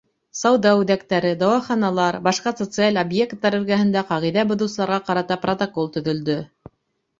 Сауҙа 0.37 0.69
үҙәктәре, 0.77 1.33
дауаханалар, 1.43 2.17
башҡа 2.29 2.55
социаль 2.63 2.99
объекттар 3.03 3.59
эргәһендә 3.59 4.05
ҡағиҙә 4.09 4.49
боҙоусыларға 4.55 5.01
ҡарата 5.13 5.41
протокол 5.47 5.95
төҙөлдө. 5.99 6.43